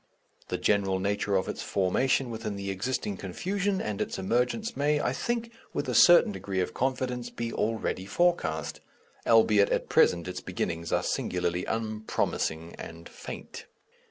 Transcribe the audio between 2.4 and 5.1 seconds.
the existing confusion and its emergence may,